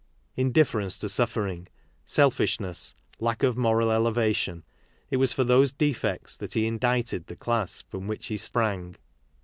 Indifference 0.35 0.97
to 0.97 1.07
suffering, 1.07 1.67
selfishness, 2.03 2.95
lack 3.19 3.43
of 3.43 3.55
moral 3.55 3.91
elevation, 3.91 4.63
it 5.11 5.17
was 5.17 5.31
for 5.31 5.43
those 5.43 5.71
defects 5.71 6.35
that 6.37 6.53
he 6.55 6.65
indicted 6.65 7.27
the 7.27 7.35
class 7.35 7.83
from 7.83 8.07
which 8.07 8.25
he 8.25 8.37
sprang. 8.37 8.95